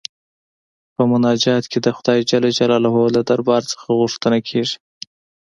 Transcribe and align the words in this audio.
په 0.95 1.01
مناجات 1.11 1.63
کې 1.71 1.79
د 1.81 1.87
خدای 1.97 2.19
جل 2.29 2.43
جلاله 2.57 2.91
له 3.15 3.21
دربار 3.29 3.61
څخه 3.71 3.87
غوښتنه 3.99 4.37
کيږي. 4.49 4.77